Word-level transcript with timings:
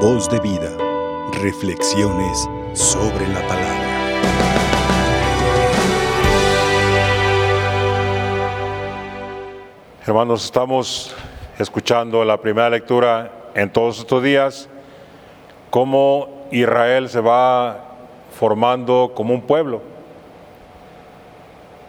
Voz 0.00 0.28
de 0.28 0.38
vida. 0.40 0.76
Reflexiones 1.40 2.46
sobre 2.74 3.26
la 3.28 3.40
palabra. 3.48 3.80
Hermanos, 10.06 10.44
estamos 10.44 11.16
escuchando 11.58 12.22
la 12.26 12.36
primera 12.36 12.68
lectura 12.68 13.32
en 13.54 13.72
todos 13.72 13.98
estos 13.98 14.22
días, 14.22 14.68
cómo 15.70 16.46
Israel 16.50 17.08
se 17.08 17.20
va 17.20 17.96
formando 18.38 19.12
como 19.14 19.32
un 19.32 19.40
pueblo. 19.40 19.80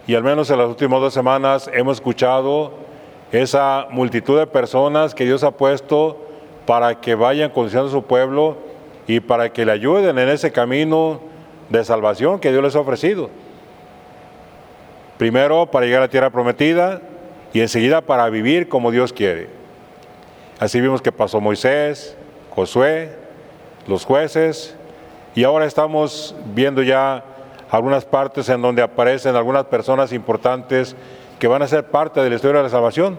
Y 0.06 0.14
al 0.14 0.24
menos 0.24 0.48
en 0.48 0.56
las 0.56 0.68
últimas 0.68 1.00
dos 1.02 1.12
semanas 1.12 1.70
hemos 1.74 1.98
escuchado 1.98 2.72
esa 3.32 3.86
multitud 3.90 4.38
de 4.38 4.46
personas 4.46 5.14
que 5.14 5.26
Dios 5.26 5.44
ha 5.44 5.50
puesto 5.50 6.24
para 6.68 7.00
que 7.00 7.14
vayan 7.14 7.48
conduciendo 7.48 7.88
a 7.88 7.90
su 7.90 8.02
pueblo 8.02 8.58
y 9.06 9.20
para 9.20 9.50
que 9.50 9.64
le 9.64 9.72
ayuden 9.72 10.18
en 10.18 10.28
ese 10.28 10.52
camino 10.52 11.18
de 11.70 11.82
salvación 11.82 12.38
que 12.40 12.52
Dios 12.52 12.62
les 12.62 12.76
ha 12.76 12.80
ofrecido. 12.80 13.30
Primero 15.16 15.64
para 15.70 15.86
llegar 15.86 16.02
a 16.02 16.04
la 16.04 16.10
tierra 16.10 16.28
prometida 16.28 17.00
y 17.54 17.62
enseguida 17.62 18.02
para 18.02 18.28
vivir 18.28 18.68
como 18.68 18.90
Dios 18.90 19.14
quiere. 19.14 19.48
Así 20.60 20.78
vimos 20.78 21.00
que 21.00 21.10
pasó 21.10 21.40
Moisés, 21.40 22.18
Josué, 22.50 23.16
los 23.86 24.04
jueces, 24.04 24.76
y 25.34 25.44
ahora 25.44 25.64
estamos 25.64 26.36
viendo 26.54 26.82
ya 26.82 27.24
algunas 27.70 28.04
partes 28.04 28.46
en 28.50 28.60
donde 28.60 28.82
aparecen 28.82 29.36
algunas 29.36 29.64
personas 29.64 30.12
importantes 30.12 30.94
que 31.38 31.48
van 31.48 31.62
a 31.62 31.66
ser 31.66 31.84
parte 31.84 32.20
de 32.20 32.28
la 32.28 32.36
historia 32.36 32.58
de 32.58 32.64
la 32.64 32.68
salvación. 32.68 33.18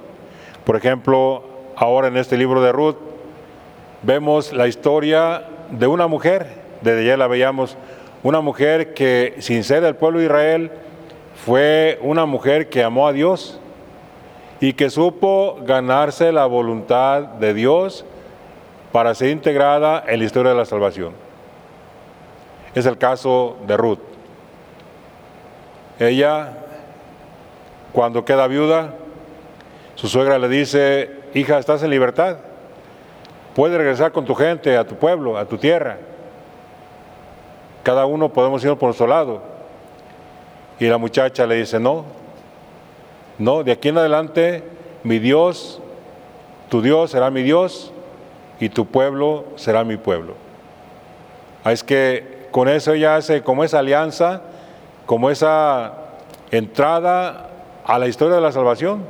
Por 0.65 0.75
ejemplo, 0.75 1.43
ahora 1.75 2.09
en 2.09 2.17
este 2.17 2.37
libro 2.37 2.61
de 2.61 2.71
Ruth 2.71 3.08
vemos 4.03 4.53
la 4.53 4.67
historia 4.67 5.43
de 5.71 5.87
una 5.87 6.07
mujer, 6.07 6.47
desde 6.81 7.05
ya 7.05 7.17
la 7.17 7.27
veíamos, 7.27 7.77
una 8.23 8.41
mujer 8.41 8.93
que 8.93 9.35
sin 9.39 9.63
ser 9.63 9.81
del 9.81 9.95
pueblo 9.95 10.19
de 10.19 10.25
Israel 10.25 10.71
fue 11.45 11.99
una 12.01 12.25
mujer 12.25 12.69
que 12.69 12.83
amó 12.83 13.07
a 13.07 13.13
Dios 13.13 13.59
y 14.59 14.73
que 14.73 14.89
supo 14.89 15.57
ganarse 15.63 16.31
la 16.31 16.45
voluntad 16.45 17.21
de 17.21 17.53
Dios 17.53 18.05
para 18.91 19.15
ser 19.15 19.29
integrada 19.29 20.03
en 20.05 20.19
la 20.19 20.25
historia 20.25 20.51
de 20.51 20.57
la 20.57 20.65
salvación. 20.65 21.13
Es 22.75 22.85
el 22.85 22.97
caso 22.97 23.57
de 23.67 23.77
Ruth. 23.77 23.99
Ella, 25.99 26.53
cuando 27.93 28.25
queda 28.25 28.47
viuda, 28.47 28.93
su 29.95 30.07
suegra 30.07 30.39
le 30.39 30.49
dice, 30.49 31.11
hija, 31.33 31.59
estás 31.59 31.83
en 31.83 31.89
libertad, 31.89 32.37
puedes 33.55 33.77
regresar 33.77 34.11
con 34.11 34.25
tu 34.25 34.35
gente, 34.35 34.77
a 34.77 34.85
tu 34.85 34.95
pueblo, 34.95 35.37
a 35.37 35.45
tu 35.45 35.57
tierra. 35.57 35.97
Cada 37.83 38.05
uno 38.05 38.29
podemos 38.29 38.63
ir 38.63 38.75
por 38.75 38.87
nuestro 38.87 39.07
lado. 39.07 39.41
Y 40.79 40.85
la 40.87 40.97
muchacha 40.97 41.45
le 41.45 41.55
dice, 41.55 41.79
no, 41.79 42.05
no, 43.37 43.63
de 43.63 43.71
aquí 43.71 43.89
en 43.89 43.97
adelante 43.97 44.63
mi 45.03 45.19
Dios, 45.19 45.81
tu 46.69 46.81
Dios 46.81 47.11
será 47.11 47.29
mi 47.29 47.41
Dios 47.41 47.91
y 48.59 48.69
tu 48.69 48.85
pueblo 48.85 49.45
será 49.55 49.83
mi 49.83 49.97
pueblo. 49.97 50.35
Ah, 51.63 51.71
es 51.71 51.83
que 51.83 52.47
con 52.51 52.69
eso 52.69 52.93
ella 52.93 53.15
hace 53.15 53.41
como 53.43 53.63
esa 53.63 53.79
alianza 53.79 54.41
como 55.09 55.31
esa 55.31 55.93
entrada 56.51 57.49
a 57.83 57.97
la 57.97 58.05
historia 58.05 58.35
de 58.35 58.41
la 58.41 58.51
salvación, 58.51 59.03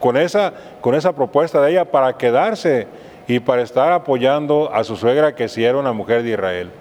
con 0.00 0.16
esa, 0.16 0.52
con 0.80 0.96
esa 0.96 1.12
propuesta 1.12 1.60
de 1.60 1.70
ella 1.70 1.84
para 1.84 2.14
quedarse 2.14 2.88
y 3.30 3.38
para 3.38 3.62
estar 3.62 3.92
apoyando 3.92 4.74
a 4.74 4.82
su 4.82 4.96
suegra 4.96 5.36
que 5.36 5.48
sí 5.48 5.64
era 5.64 5.78
una 5.78 5.92
mujer 5.92 6.24
de 6.24 6.30
Israel. 6.30 6.72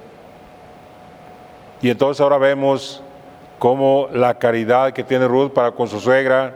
Y 1.79 1.91
entonces 1.91 2.19
ahora 2.21 2.39
vemos 2.39 3.03
cómo 3.59 4.07
la 4.11 4.33
caridad 4.39 4.91
que 4.91 5.03
tiene 5.03 5.27
Ruth 5.27 5.51
para 5.51 5.73
con 5.73 5.87
su 5.87 5.99
suegra, 5.99 6.55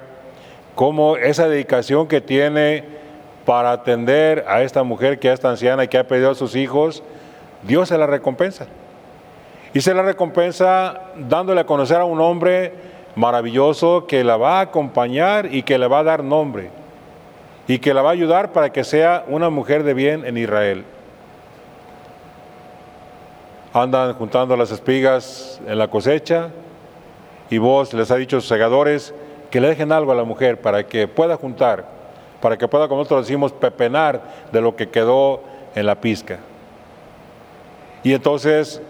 cómo 0.73 1.15
esa 1.15 1.47
dedicación 1.47 2.07
que 2.07 2.21
tiene 2.21 2.85
para 3.45 3.71
atender 3.71 4.43
a 4.47 4.63
esta 4.63 4.81
mujer 4.81 5.19
que 5.19 5.27
ya 5.27 5.33
está 5.35 5.51
anciana 5.51 5.83
y 5.83 5.87
que 5.87 5.99
ha 5.99 6.07
perdido 6.07 6.31
a 6.31 6.35
sus 6.35 6.55
hijos, 6.55 7.03
Dios 7.61 7.89
se 7.89 7.97
la 7.99 8.07
recompensa. 8.07 8.65
Y 9.75 9.81
se 9.81 9.93
la 9.93 10.01
recompensa 10.01 11.01
dándole 11.17 11.61
a 11.61 11.65
conocer 11.67 11.97
a 11.97 12.05
un 12.05 12.19
hombre 12.19 12.73
maravilloso 13.15 14.07
que 14.07 14.23
la 14.23 14.37
va 14.37 14.57
a 14.57 14.61
acompañar 14.61 15.53
y 15.53 15.61
que 15.61 15.77
le 15.77 15.85
va 15.85 15.99
a 15.99 16.03
dar 16.03 16.23
nombre 16.23 16.71
y 17.67 17.79
que 17.79 17.93
la 17.93 18.01
va 18.01 18.09
a 18.09 18.13
ayudar 18.13 18.51
para 18.51 18.71
que 18.71 18.83
sea 18.83 19.23
una 19.27 19.49
mujer 19.49 19.83
de 19.83 19.93
bien 19.93 20.25
en 20.25 20.37
Israel. 20.37 20.83
Andan 23.73 24.13
juntando 24.13 24.55
las 24.55 24.71
espigas 24.71 25.61
en 25.67 25.77
la 25.77 25.87
cosecha 25.87 26.49
y 27.49 27.57
vos 27.57 27.93
les 27.93 28.11
ha 28.11 28.15
dicho 28.15 28.37
a 28.37 28.41
sus 28.41 28.49
segadores 28.49 29.13
que 29.49 29.61
le 29.61 29.67
dejen 29.69 29.91
algo 29.91 30.11
a 30.11 30.15
la 30.15 30.23
mujer 30.23 30.59
para 30.59 30.85
que 30.85 31.07
pueda 31.07 31.37
juntar, 31.37 31.85
para 32.41 32.57
que 32.57 32.67
pueda, 32.67 32.87
como 32.87 33.01
nosotros 33.01 33.27
decimos, 33.27 33.51
pepenar 33.51 34.21
de 34.51 34.61
lo 34.61 34.75
que 34.75 34.89
quedó 34.89 35.41
en 35.75 35.85
la 35.85 36.01
pizca. 36.01 36.39
Y 38.03 38.13
entonces 38.13 38.81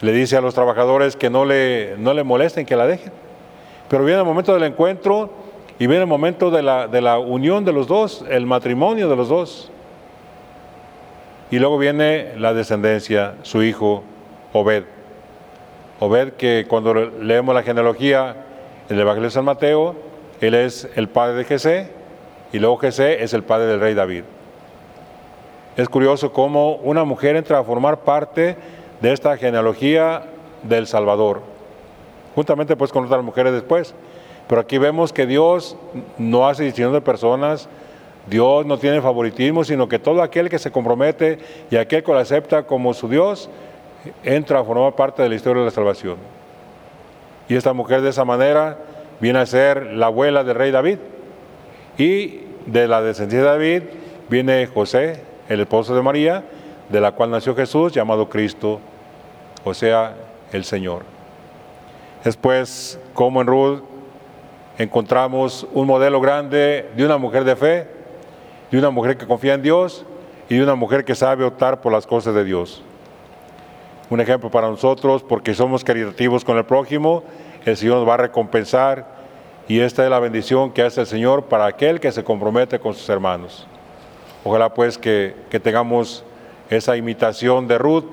le 0.00 0.12
dice 0.12 0.36
a 0.36 0.40
los 0.40 0.54
trabajadores 0.54 1.16
que 1.16 1.30
no 1.30 1.44
le, 1.44 1.96
no 1.98 2.14
le 2.14 2.22
molesten, 2.22 2.66
que 2.66 2.76
la 2.76 2.86
dejen. 2.86 3.12
Pero 3.88 4.04
viene 4.04 4.20
el 4.20 4.26
momento 4.26 4.54
del 4.54 4.62
encuentro 4.64 5.30
y 5.78 5.86
viene 5.86 6.02
el 6.02 6.08
momento 6.08 6.50
de 6.50 6.62
la, 6.62 6.88
de 6.88 7.00
la 7.02 7.18
unión 7.18 7.64
de 7.64 7.72
los 7.72 7.86
dos, 7.86 8.24
el 8.28 8.46
matrimonio 8.46 9.08
de 9.08 9.16
los 9.16 9.28
dos. 9.28 9.70
Y 11.50 11.58
luego 11.58 11.78
viene 11.78 12.32
la 12.38 12.54
descendencia, 12.54 13.34
su 13.42 13.62
hijo 13.62 14.02
Obed. 14.52 14.84
Obed 16.00 16.32
que 16.32 16.66
cuando 16.68 16.94
leemos 16.94 17.54
la 17.54 17.62
genealogía 17.62 18.36
en 18.88 18.96
el 18.96 19.02
Evangelio 19.02 19.28
de 19.28 19.32
San 19.32 19.44
Mateo, 19.44 19.94
él 20.40 20.54
es 20.54 20.88
el 20.96 21.08
padre 21.08 21.36
de 21.36 21.44
Jesé 21.44 21.90
y 22.52 22.58
luego 22.58 22.78
Jesé 22.78 23.22
es 23.22 23.34
el 23.34 23.42
padre 23.42 23.66
del 23.66 23.80
rey 23.80 23.94
David. 23.94 24.24
Es 25.76 25.88
curioso 25.88 26.32
cómo 26.32 26.76
una 26.76 27.04
mujer 27.04 27.36
entra 27.36 27.58
a 27.58 27.64
formar 27.64 27.98
parte 27.98 28.56
de 29.00 29.12
esta 29.12 29.36
genealogía 29.36 30.22
del 30.62 30.86
Salvador, 30.86 31.42
juntamente 32.34 32.76
pues 32.76 32.92
con 32.92 33.04
otras 33.04 33.22
mujeres 33.22 33.52
después. 33.52 33.94
Pero 34.48 34.60
aquí 34.60 34.78
vemos 34.78 35.12
que 35.12 35.26
Dios 35.26 35.76
no 36.18 36.48
hace 36.48 36.64
distinción 36.64 36.92
de 36.92 37.00
personas, 37.00 37.68
Dios 38.28 38.66
no 38.66 38.78
tiene 38.78 39.00
favoritismo, 39.00 39.64
sino 39.64 39.88
que 39.88 39.98
todo 39.98 40.22
aquel 40.22 40.48
que 40.48 40.58
se 40.58 40.70
compromete 40.70 41.38
y 41.70 41.76
aquel 41.76 42.02
que 42.02 42.12
lo 42.12 42.18
acepta 42.18 42.64
como 42.64 42.94
su 42.94 43.08
Dios, 43.08 43.48
entra 44.22 44.60
a 44.60 44.64
formar 44.64 44.94
parte 44.94 45.22
de 45.22 45.28
la 45.28 45.34
historia 45.34 45.60
de 45.60 45.66
la 45.66 45.72
salvación. 45.72 46.16
Y 47.48 47.54
esta 47.54 47.72
mujer 47.72 48.02
de 48.02 48.10
esa 48.10 48.24
manera 48.24 48.78
viene 49.20 49.38
a 49.38 49.46
ser 49.46 49.92
la 49.92 50.06
abuela 50.06 50.44
del 50.44 50.56
rey 50.56 50.70
David. 50.70 50.98
Y 51.98 52.40
de 52.66 52.88
la 52.88 53.00
descendencia 53.00 53.40
de 53.40 53.46
David 53.46 53.82
viene 54.28 54.66
José, 54.66 55.22
el 55.48 55.60
esposo 55.60 55.94
de 55.94 56.02
María, 56.02 56.44
de 56.88 57.00
la 57.00 57.12
cual 57.12 57.30
nació 57.30 57.54
Jesús, 57.54 57.92
llamado 57.92 58.28
Cristo, 58.28 58.80
o 59.64 59.74
sea, 59.74 60.14
el 60.52 60.64
Señor. 60.64 61.02
Después, 62.24 62.98
como 63.14 63.40
en 63.40 63.46
Ruth, 63.46 63.82
encontramos 64.78 65.66
un 65.72 65.86
modelo 65.86 66.20
grande 66.20 66.88
de 66.96 67.04
una 67.04 67.18
mujer 67.18 67.44
de 67.44 67.56
fe, 67.56 67.88
de 68.70 68.78
una 68.78 68.90
mujer 68.90 69.16
que 69.16 69.26
confía 69.26 69.54
en 69.54 69.62
Dios 69.62 70.04
y 70.48 70.56
de 70.56 70.62
una 70.62 70.74
mujer 70.74 71.04
que 71.04 71.14
sabe 71.14 71.44
optar 71.44 71.80
por 71.80 71.92
las 71.92 72.06
cosas 72.06 72.34
de 72.34 72.44
Dios. 72.44 72.82
Un 74.10 74.20
ejemplo 74.20 74.50
para 74.50 74.68
nosotros, 74.68 75.22
porque 75.22 75.54
somos 75.54 75.82
caritativos 75.82 76.44
con 76.44 76.56
el 76.56 76.64
prójimo, 76.64 77.24
el 77.64 77.76
Señor 77.76 77.96
nos 77.98 78.08
va 78.08 78.14
a 78.14 78.18
recompensar 78.18 79.16
y 79.66 79.80
esta 79.80 80.04
es 80.04 80.10
la 80.10 80.20
bendición 80.20 80.70
que 80.70 80.82
hace 80.82 81.00
el 81.00 81.06
Señor 81.06 81.46
para 81.46 81.66
aquel 81.66 81.98
que 81.98 82.12
se 82.12 82.22
compromete 82.22 82.78
con 82.78 82.94
sus 82.94 83.08
hermanos. 83.08 83.66
Ojalá 84.44 84.72
pues 84.72 84.96
que, 84.96 85.34
que 85.50 85.58
tengamos 85.58 86.24
esa 86.70 86.96
imitación 86.96 87.66
de 87.66 87.78
Ruth, 87.78 88.04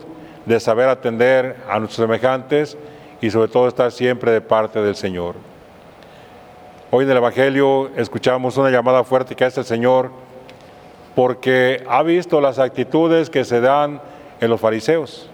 de 0.45 0.59
saber 0.59 0.89
atender 0.89 1.57
a 1.69 1.77
nuestros 1.77 2.07
semejantes 2.07 2.75
y 3.21 3.29
sobre 3.29 3.51
todo 3.51 3.67
estar 3.67 3.91
siempre 3.91 4.31
de 4.31 4.41
parte 4.41 4.81
del 4.81 4.95
Señor. 4.95 5.35
Hoy 6.95 7.05
en 7.05 7.09
el 7.09 7.17
Evangelio 7.17 7.89
escuchamos 7.97 8.55
una 8.55 8.69
llamada 8.69 9.03
fuerte 9.03 9.33
que 9.33 9.43
hace 9.43 9.61
el 9.61 9.65
Señor 9.65 10.11
porque 11.15 11.83
ha 11.89 12.03
visto 12.03 12.39
las 12.39 12.59
actitudes 12.59 13.31
que 13.31 13.43
se 13.45 13.61
dan 13.61 13.99
en 14.39 14.47
los 14.51 14.61
fariseos. 14.61 15.27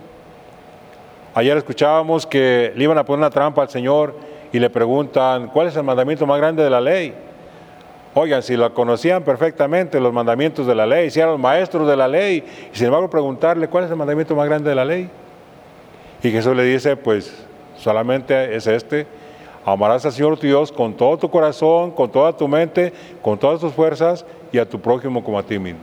Ayer 1.34 1.58
escuchábamos 1.58 2.26
que 2.26 2.72
le 2.78 2.84
iban 2.86 2.98
a 2.98 3.04
poner 3.04 3.18
una 3.18 3.30
trampa 3.30 3.62
al 3.62 3.70
Señor 3.70 4.16
y 4.54 4.60
le 4.60 4.70
preguntan, 4.70 5.50
¿cuál 5.50 5.68
es 5.68 5.76
el 5.76 5.84
mandamiento 5.84 6.26
más 6.26 6.38
grande 6.38 6.64
de 6.64 6.70
la 6.70 6.80
ley? 6.80 7.14
Oigan, 8.14 8.42
si 8.42 8.56
lo 8.56 8.74
conocían 8.74 9.26
perfectamente 9.26 10.00
los 10.00 10.14
mandamientos 10.14 10.66
de 10.66 10.76
la 10.76 10.86
ley, 10.86 11.10
si 11.10 11.20
eran 11.20 11.42
maestros 11.42 11.90
de 11.90 11.98
la 11.98 12.08
ley, 12.08 12.42
y 12.74 12.78
sin 12.78 12.86
embargo 12.86 13.10
preguntarle 13.10 13.68
cuál 13.68 13.84
es 13.84 13.92
el 13.92 13.98
mandamiento 13.98 14.34
más 14.34 14.48
grande 14.48 14.70
de 14.70 14.76
la 14.78 14.86
ley. 14.86 15.10
Y 16.24 16.32
Jesús 16.32 16.56
le 16.56 16.64
dice, 16.64 16.96
pues 16.96 17.36
solamente 17.76 18.56
es 18.56 18.66
este, 18.66 19.19
amarás 19.66 20.06
al 20.06 20.12
Señor 20.12 20.38
tu 20.38 20.48
Dios 20.48 20.72
con 20.72 20.94
todo 20.94 21.18
tu 21.18 21.30
corazón, 21.30 21.92
con 21.92 22.10
toda 22.10 22.36
tu 22.36 22.48
mente, 22.48 22.94
con 23.22 23.38
todas 23.38 23.60
tus 23.60 23.74
fuerzas 23.74 24.26
y 24.52 24.58
a 24.58 24.68
tu 24.68 24.80
prójimo 24.80 25.24
como 25.24 25.38
a 25.38 25.44
ti 25.44 25.60
mismo. 25.60 25.82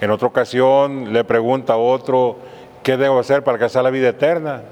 En 0.00 0.10
otra 0.10 0.28
ocasión 0.28 1.12
le 1.12 1.22
pregunta 1.24 1.74
a 1.74 1.76
otro, 1.76 2.36
¿qué 2.82 2.96
debo 2.96 3.18
hacer 3.18 3.44
para 3.44 3.54
alcanzar 3.54 3.84
la 3.84 3.90
vida 3.90 4.08
eterna? 4.08 4.62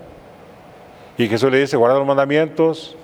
Y 1.16 1.28
Jesús 1.28 1.52
le 1.52 1.60
dice, 1.60 1.76
guarda 1.76 1.98
los 1.98 2.06
mandamientos. 2.06 2.96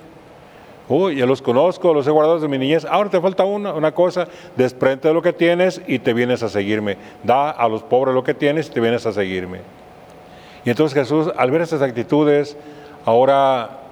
Uy, 0.89 1.17
ya 1.17 1.25
los 1.25 1.41
conozco, 1.41 1.93
los 1.93 2.07
he 2.07 2.11
guardado 2.11 2.35
desde 2.35 2.47
mi 2.47 2.57
niñez. 2.57 2.85
Ahora 2.85 3.09
te 3.09 3.21
falta 3.21 3.43
una, 3.43 3.73
una 3.73 3.93
cosa, 3.93 4.27
desprende 4.55 5.07
de 5.07 5.13
lo 5.13 5.21
que 5.21 5.33
tienes 5.33 5.81
y 5.85 5.99
te 5.99 6.13
vienes 6.13 6.43
a 6.43 6.49
seguirme. 6.49 6.97
Da 7.23 7.49
a 7.49 7.67
los 7.67 7.83
pobres 7.83 8.15
lo 8.15 8.23
que 8.23 8.33
tienes 8.33 8.67
y 8.67 8.71
te 8.71 8.79
vienes 8.79 9.05
a 9.05 9.13
seguirme. 9.13 9.59
Y 10.65 10.69
entonces 10.69 10.97
Jesús, 10.97 11.31
al 11.37 11.51
ver 11.51 11.61
estas 11.61 11.81
actitudes, 11.81 12.57
ahora 13.05 13.86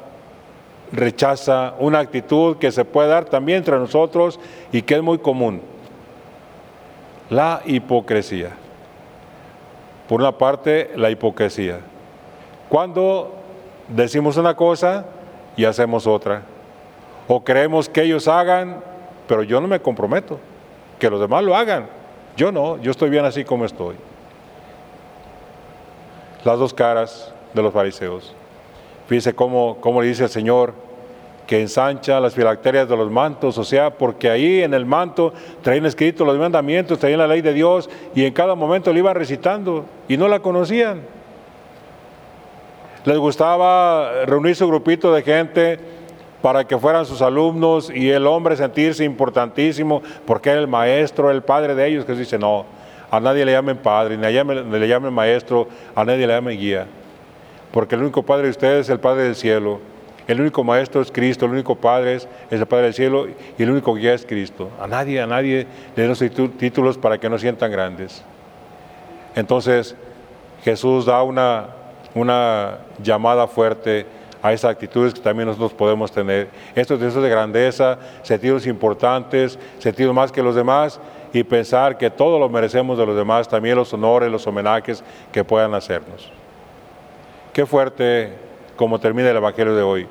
rechaza 0.92 1.74
una 1.80 2.00
actitud 2.00 2.58
que 2.58 2.72
se 2.72 2.86
puede 2.86 3.10
dar 3.10 3.26
también 3.26 3.60
entre 3.60 3.78
nosotros 3.78 4.40
y 4.72 4.82
que 4.82 4.96
es 4.96 5.02
muy 5.02 5.18
común 5.18 5.62
la 7.30 7.62
hipocresía. 7.66 8.52
Por 10.08 10.22
una 10.22 10.38
parte, 10.38 10.92
la 10.96 11.10
hipocresía. 11.10 11.80
Cuando 12.70 13.34
decimos 13.88 14.38
una 14.38 14.56
cosa 14.56 15.06
y 15.56 15.66
hacemos 15.66 16.06
otra. 16.06 16.44
O 17.28 17.44
creemos 17.44 17.90
que 17.90 18.04
ellos 18.04 18.28
hagan, 18.28 18.84
pero 19.28 19.42
yo 19.44 19.60
no 19.60 19.68
me 19.68 19.80
comprometo. 19.80 20.40
Que 21.00 21.10
los 21.10 21.20
demás 21.20 21.44
lo 21.44 21.56
hagan. 21.56 21.88
Yo 22.38 22.52
no, 22.52 22.78
yo 22.78 22.92
estoy 22.92 23.10
bien 23.10 23.26
así 23.26 23.44
como 23.44 23.66
estoy. 23.66 23.96
Las 26.44 26.60
dos 26.60 26.74
caras 26.74 27.34
de 27.54 27.62
los 27.64 27.74
fariseos. 27.74 28.36
Fíjese 29.08 29.34
cómo, 29.34 29.78
cómo 29.82 30.02
le 30.02 30.08
dice 30.08 30.24
el 30.24 30.30
Señor, 30.30 30.74
que 31.46 31.62
ensancha 31.62 32.20
las 32.20 32.34
filacterias 32.34 32.90
de 32.90 32.98
los 32.98 33.12
mantos, 33.12 33.58
o 33.58 33.64
sea, 33.64 33.92
porque 33.92 34.30
ahí 34.30 34.64
en 34.64 34.74
el 34.74 34.86
manto 34.86 35.34
traían 35.62 35.86
escritos 35.86 36.26
los 36.26 36.38
mandamientos, 36.38 37.00
traían 37.00 37.20
la 37.20 37.28
ley 37.28 37.42
de 37.42 37.54
Dios 37.54 37.90
y 38.16 38.26
en 38.26 38.34
cada 38.34 38.56
momento 38.56 38.92
le 38.92 39.00
iban 39.00 39.16
recitando 39.16 39.86
y 40.08 40.18
no 40.18 40.28
la 40.28 40.40
conocían. 40.40 41.02
Les 43.06 43.18
gustaba 43.18 44.26
reunir 44.26 44.56
su 44.56 44.68
grupito 44.68 45.14
de 45.14 45.22
gente 45.22 45.80
para 46.42 46.64
que 46.64 46.78
fueran 46.78 47.06
sus 47.06 47.22
alumnos 47.22 47.92
y 47.94 48.10
el 48.10 48.26
hombre 48.26 48.56
sentirse 48.56 49.04
importantísimo 49.04 50.02
porque 50.26 50.50
era 50.50 50.60
el 50.60 50.68
maestro, 50.68 51.30
el 51.30 51.44
padre 51.44 51.76
de 51.76 51.88
ellos, 51.88 52.06
que 52.06 52.14
dice, 52.14 52.40
no, 52.40 52.66
a 53.12 53.20
nadie 53.20 53.46
le 53.46 53.52
llamen 53.52 53.78
padre, 53.78 54.18
ni, 54.18 54.26
a 54.26 54.44
ni 54.44 54.80
le 54.80 54.88
llamen 54.88 55.14
maestro, 55.14 55.68
a 55.96 56.04
nadie 56.04 56.26
le 56.26 56.34
llamen 56.34 56.58
guía, 56.58 56.88
porque 57.72 57.96
el 57.96 58.02
único 58.02 58.24
padre 58.24 58.44
de 58.44 58.50
ustedes 58.52 58.82
es 58.82 58.90
el 58.90 59.00
Padre 59.00 59.24
del 59.24 59.36
cielo 59.36 59.80
el 60.28 60.42
único 60.42 60.64
maestro 60.64 61.02
es 61.02 61.12
Cristo, 61.12 61.46
el 61.46 61.52
único 61.52 61.76
padre 61.76 62.16
es, 62.16 62.28
el 62.50 62.66
Padre 62.66 62.86
del 62.86 62.94
cielo 62.94 63.28
y 63.58 63.64
el 63.64 63.70
único 63.70 63.94
guía 63.94 64.14
es 64.14 64.26
Cristo. 64.26 64.72
A 64.82 64.88
nadie, 64.88 65.22
a 65.22 65.28
nadie 65.28 65.68
le 65.96 66.08
den 66.08 66.10
los 66.10 66.20
títulos 66.58 66.98
para 66.98 67.20
que 67.20 67.30
no 67.30 67.38
sientan 67.38 67.72
grandes. 67.72 68.24
Entonces 69.36 69.96
Jesús 70.64 71.06
da 71.06 71.22
una, 71.22 71.68
una 72.16 72.80
llamada 73.04 73.46
fuerte 73.46 74.08
a 74.42 74.52
esas 74.52 74.72
actitudes 74.72 75.14
que 75.14 75.22
también 75.22 75.48
nosotros 75.48 75.74
podemos 75.74 76.12
tener. 76.12 76.50
Estos 76.74 77.00
deseos 77.00 77.24
de 77.24 77.30
grandeza, 77.30 78.00
sentidos 78.24 78.66
importantes, 78.66 79.60
sentidos 79.78 80.14
más 80.14 80.32
que 80.32 80.42
los 80.42 80.56
demás 80.56 81.00
y 81.34 81.44
pensar 81.44 81.98
que 81.98 82.10
todo 82.10 82.40
lo 82.40 82.50
merecemos 82.50 82.98
de 82.98 83.06
los 83.06 83.16
demás, 83.16 83.48
también 83.48 83.76
los 83.76 83.94
honores, 83.94 84.32
los 84.32 84.48
homenajes 84.48 85.04
que 85.32 85.44
puedan 85.44 85.76
hacernos. 85.76 86.32
Qué 87.56 87.66
fuerte 87.66 88.34
como 88.76 89.00
termina 89.00 89.30
el 89.30 89.38
Evangelio 89.38 89.74
de 89.78 89.82
hoy. 89.82 90.08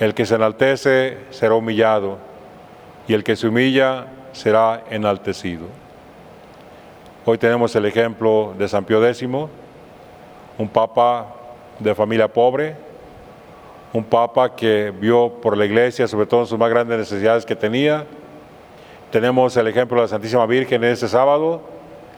El 0.00 0.14
que 0.14 0.24
se 0.24 0.34
enaltece 0.34 1.18
será 1.28 1.56
humillado 1.56 2.16
y 3.06 3.12
el 3.12 3.22
que 3.22 3.36
se 3.36 3.46
humilla 3.48 4.06
será 4.32 4.84
enaltecido. 4.88 5.66
Hoy 7.26 7.36
tenemos 7.36 7.76
el 7.76 7.84
ejemplo 7.84 8.54
de 8.56 8.66
San 8.66 8.86
Pío 8.86 9.06
X, 9.06 9.28
un 10.56 10.68
papa 10.72 11.26
de 11.78 11.94
familia 11.94 12.28
pobre, 12.28 12.76
un 13.92 14.04
papa 14.04 14.56
que 14.56 14.90
vio 14.90 15.34
por 15.42 15.54
la 15.54 15.66
iglesia, 15.66 16.08
sobre 16.08 16.24
todo 16.24 16.40
en 16.40 16.46
sus 16.46 16.58
más 16.58 16.70
grandes 16.70 16.96
necesidades 16.96 17.44
que 17.44 17.56
tenía. 17.56 18.06
Tenemos 19.10 19.54
el 19.58 19.68
ejemplo 19.68 19.98
de 19.98 20.04
la 20.04 20.08
Santísima 20.08 20.46
Virgen 20.46 20.82
en 20.82 20.92
ese 20.92 21.08
sábado, 21.08 21.60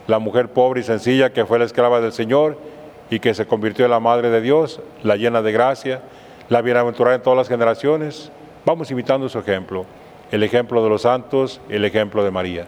la 0.06 0.20
mujer 0.20 0.50
pobre 0.50 0.82
y 0.82 0.84
sencilla 0.84 1.32
que 1.32 1.44
fue 1.44 1.58
la 1.58 1.64
esclava 1.64 2.00
del 2.00 2.12
Señor 2.12 2.75
y 3.10 3.20
que 3.20 3.34
se 3.34 3.46
convirtió 3.46 3.84
en 3.84 3.90
la 3.90 4.00
Madre 4.00 4.30
de 4.30 4.40
Dios, 4.40 4.80
la 5.02 5.16
llena 5.16 5.42
de 5.42 5.52
gracia, 5.52 6.02
la 6.48 6.62
bienaventurada 6.62 7.16
en 7.16 7.22
todas 7.22 7.36
las 7.36 7.48
generaciones. 7.48 8.30
Vamos 8.64 8.90
imitando 8.90 9.28
su 9.28 9.38
ejemplo, 9.38 9.86
el 10.30 10.42
ejemplo 10.42 10.82
de 10.82 10.88
los 10.88 11.02
santos, 11.02 11.60
el 11.68 11.84
ejemplo 11.84 12.24
de 12.24 12.30
María. 12.30 12.66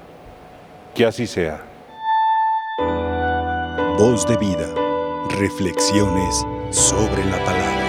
Que 0.95 1.07
así 1.07 1.27
sea. 1.27 1.63
Voz 3.99 4.27
de 4.27 4.37
vida, 4.37 4.73
reflexiones 5.41 6.47
sobre 6.71 7.25
la 7.25 7.45
palabra. 7.45 7.88